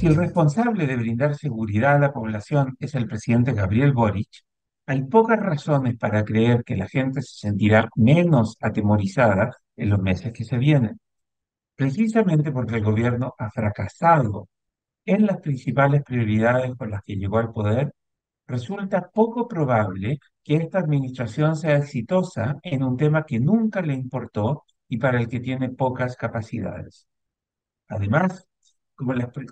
[0.00, 4.30] Si el responsable de brindar seguridad a la población es el presidente Gabriel Boric,
[4.86, 10.32] hay pocas razones para creer que la gente se sentirá menos atemorizada en los meses
[10.32, 10.98] que se vienen,
[11.76, 14.48] precisamente porque el gobierno ha fracasado
[15.04, 17.92] en las principales prioridades con las que llegó al poder,
[18.46, 24.64] resulta poco probable que esta administración sea exitosa en un tema que nunca le importó
[24.88, 27.06] y para el que tiene pocas capacidades.
[27.86, 28.46] Además,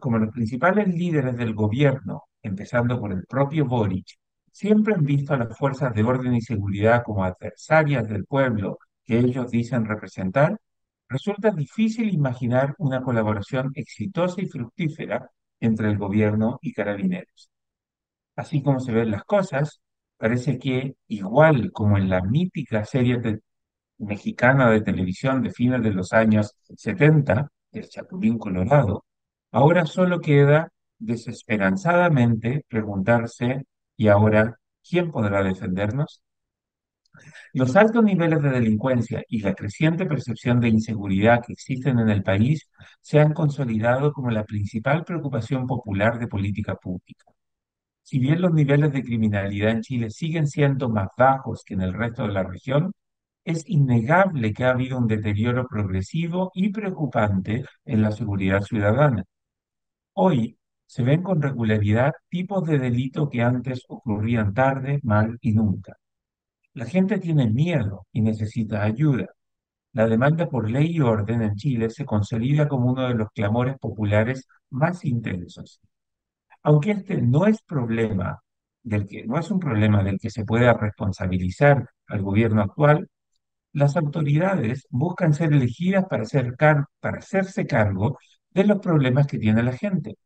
[0.00, 4.06] como, los principales líderes del gobierno, empezando por el propio Boric,
[4.52, 9.18] siempre han visto a las fuerzas de orden y seguridad como adversarias del pueblo que
[9.18, 10.58] ellos dicen representar,
[11.08, 17.50] resulta difícil imaginar una colaboración exitosa y fructífera entre el gobierno y carabineros.
[18.36, 19.80] Así como se ven las cosas,
[20.16, 23.20] parece que, igual como en la mítica serie
[23.98, 29.04] mexicana de televisión de fines de los años 70, El Chapulín Colorado,
[29.52, 33.64] ahora solo queda desesperanzadamente preguntarse,
[33.96, 36.22] ¿y ahora quién podrá defendernos?
[37.52, 42.22] Los altos niveles de delincuencia y la creciente percepción de inseguridad que existen en el
[42.22, 47.24] país se han consolidado como la principal preocupación popular de política pública.
[48.02, 51.92] Si bien los niveles de criminalidad en Chile siguen siendo más bajos que en el
[51.94, 52.92] resto de la región,
[53.44, 59.24] es innegable que ha habido un deterioro progresivo y preocupante en la seguridad ciudadana.
[60.20, 65.96] Hoy se ven con regularidad tipos de delito que antes ocurrían tarde, mal y nunca.
[66.74, 69.28] La gente tiene miedo y necesita ayuda.
[69.92, 73.78] La demanda por ley y orden en Chile se consolida como uno de los clamores
[73.78, 75.80] populares más intensos.
[76.64, 78.40] Aunque este no es problema
[78.82, 83.08] del que no es un problema del que se pueda responsabilizar al gobierno actual,
[83.72, 86.24] las autoridades buscan ser elegidas para,
[86.98, 88.18] para hacerse cargo
[88.58, 90.16] de los problemas que tiene la gente.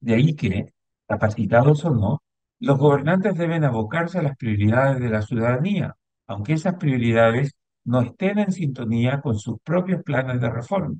[0.00, 0.74] De ahí que,
[1.06, 2.22] capacitados o no,
[2.58, 5.94] los gobernantes deben abocarse a las prioridades de la ciudadanía,
[6.26, 7.52] aunque esas prioridades
[7.84, 10.96] no estén en sintonía con sus propios planes de reforma.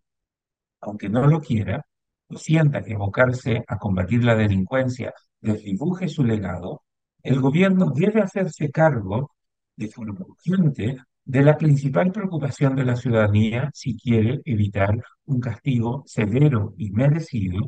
[0.80, 1.84] Aunque no lo quiera,
[2.28, 6.82] o sienta que abocarse a combatir la delincuencia desdibuje su legado,
[7.22, 9.32] el gobierno debe hacerse cargo
[9.76, 14.96] de forma urgente de la principal preocupación de la ciudadanía si quiere evitar
[15.26, 17.60] un castigo severo y merecido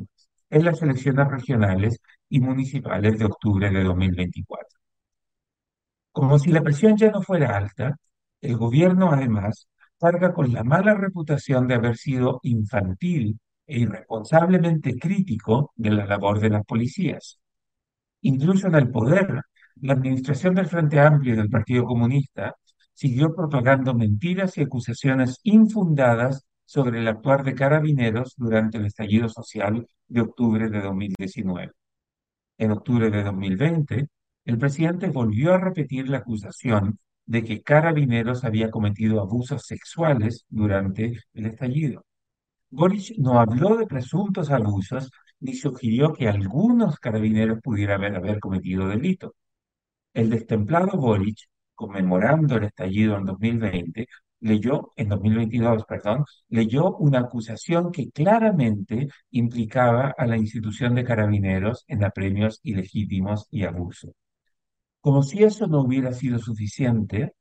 [0.49, 1.99] en las elecciones regionales
[2.29, 4.67] y municipales de octubre de 2024.
[6.11, 7.97] Como si la presión ya no fuera alta,
[8.41, 9.67] el gobierno además
[9.99, 16.39] carga con la mala reputación de haber sido infantil e irresponsablemente crítico de la labor
[16.39, 17.39] de las policías.
[18.21, 19.41] Incluso en el poder,
[19.81, 22.55] la administración del Frente Amplio y del Partido Comunista
[22.95, 29.87] siguió propagando mentiras y acusaciones infundadas sobre el actuar de carabineros durante el estallido social
[30.07, 31.71] de octubre de 2019.
[32.57, 34.07] En octubre de 2020,
[34.45, 41.19] el presidente volvió a repetir la acusación de que carabineros había cometido abusos sexuales durante
[41.33, 42.05] el estallido.
[42.69, 49.35] Boric no habló de presuntos abusos ni sugirió que algunos carabineros pudieran haber, cometido delito.
[50.13, 51.37] El destemplado Boric,
[51.75, 54.07] conmemorando el estallido en 2020,
[54.39, 61.83] leyó, en 2022, perdón, leyó una acusación que claramente implicaba a la institución de carabineros
[61.87, 64.13] en apremios ilegítimos y abuso.
[65.01, 67.33] Como si eso no hubiera sido suficiente,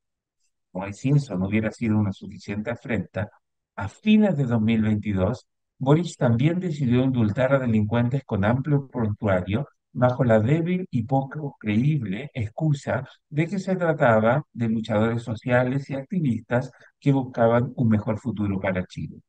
[0.72, 3.30] como si eso no hubiera sido una suficiente afrenta,
[3.76, 5.46] a fines de 2022,
[5.78, 12.30] Boris también decidió indultar a delincuentes con amplio prontuario bajo la débil y poco creíble
[12.34, 18.60] excusa de que se trataba de luchadores sociales y activistas que buscaban un mejor futuro
[18.60, 19.20] para Chile.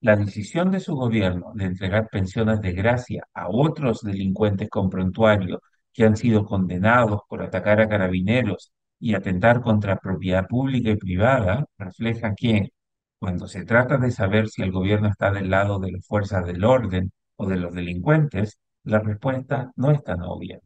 [0.00, 5.62] La decisión de su gobierno de entregar pensiones de gracia a otros delincuentes con prontuario
[5.92, 11.66] que han sido condenados por atacar a carabineros y atentar contra propiedad pública y privada
[11.78, 12.70] refleja que,
[13.18, 16.64] cuando se trata de saber si el gobierno está del lado de las fuerzas del
[16.64, 20.60] orden o de los delincuentes, la respuesta no es tan obvia.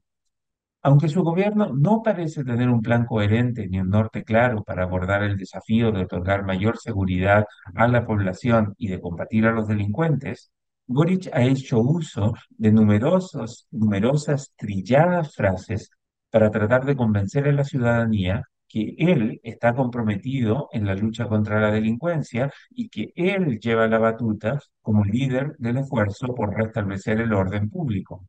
[0.82, 5.24] Aunque su gobierno no parece tener un plan coherente ni un norte claro para abordar
[5.24, 10.52] el desafío de otorgar mayor seguridad a la población y de combatir a los delincuentes,
[10.86, 15.90] Boric ha hecho uso de numerosas trilladas frases
[16.30, 18.44] para tratar de convencer a la ciudadanía
[18.76, 23.99] que él está comprometido en la lucha contra la delincuencia y que él lleva la
[23.99, 28.26] batuta como líder del esfuerzo por restablecer el orden público.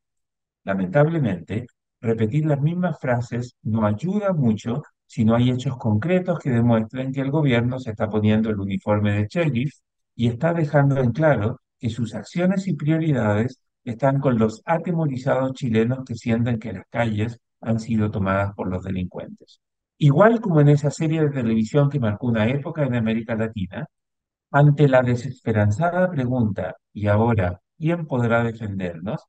[0.63, 1.67] Lamentablemente,
[1.99, 7.21] repetir las mismas frases no ayuda mucho si no hay hechos concretos que demuestren que
[7.21, 9.73] el gobierno se está poniendo el uniforme de sheriff
[10.15, 16.05] y está dejando en claro que sus acciones y prioridades están con los atemorizados chilenos
[16.05, 19.59] que sienten que las calles han sido tomadas por los delincuentes.
[19.99, 23.87] Igual como en esa serie de televisión que marcó una época en América Latina,
[24.51, 29.21] ante la desesperanzada pregunta, ¿y ahora quién podrá defendernos?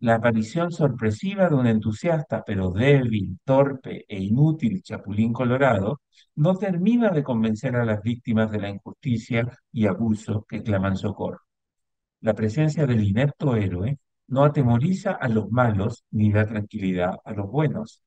[0.00, 6.00] La aparición sorpresiva de un entusiasta pero débil, torpe e inútil Chapulín Colorado
[6.36, 11.40] no termina de convencer a las víctimas de la injusticia y abuso que claman socorro.
[12.20, 13.98] La presencia del inepto héroe
[14.28, 18.02] no atemoriza a los malos ni da tranquilidad a los buenos.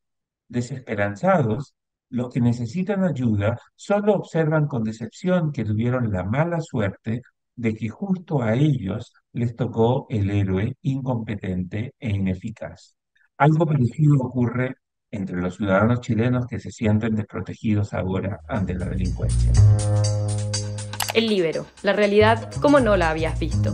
[0.47, 1.73] Desesperanzados,
[2.09, 7.21] los que necesitan ayuda solo observan con decepción que tuvieron la mala suerte
[7.55, 12.95] de que justo a ellos les tocó el héroe incompetente e ineficaz.
[13.37, 14.75] Algo parecido ocurre
[15.11, 19.51] entre los ciudadanos chilenos que se sienten desprotegidos ahora ante la delincuencia.
[21.13, 23.73] El libero, la realidad como no la habías visto.